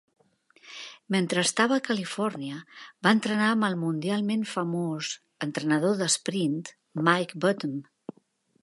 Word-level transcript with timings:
Mentre 1.15 1.43
estava 1.47 1.75
a 1.81 1.83
Califòrnia, 1.87 2.57
va 3.07 3.13
entrenar 3.17 3.51
amb 3.57 3.69
el 3.69 3.77
mundialment 3.83 4.49
famós 4.55 5.13
entrenador 5.49 5.97
d'esprint, 6.03 6.61
Mike 7.11 7.47
Bottom. 7.47 7.81